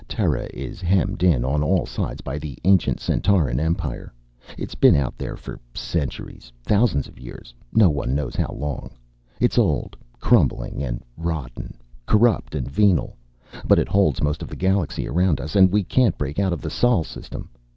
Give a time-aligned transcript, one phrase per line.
[0.07, 4.11] Terra is hemmed in on all sides by the ancient Centauran Empire.
[4.57, 7.53] It's been out there for centuries, thousands of years.
[7.71, 8.89] No one knows how long.
[9.39, 11.77] It's old crumbling and rotting.
[12.07, 13.15] Corrupt and venal.
[13.67, 16.61] But it holds most of the galaxy around us, and we can't break out of
[16.61, 17.49] the Sol system.